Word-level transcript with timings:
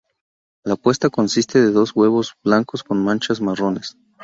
La 0.65 0.77
puesta 0.77 1.11
consiste 1.11 1.61
de 1.61 1.69
dos 1.71 1.91
huevos 1.95 2.33
blancos 2.43 2.81
con 2.83 3.03
manchas 3.03 3.39
marrones. 3.39 3.95